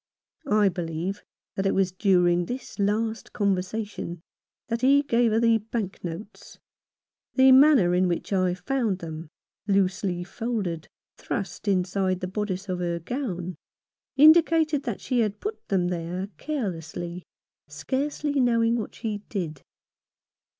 [0.49, 1.21] I believe
[1.55, 4.21] that it was during this last conversation
[4.67, 6.57] that he gave her the bank notes.
[7.35, 9.27] The manner in which I found them,
[9.67, 10.87] loosely folded,
[11.17, 13.53] thrust inside the bodice of her gown,
[14.15, 17.21] indicated that she had put them there carelessly,
[17.67, 19.61] scarcely knowing what she did.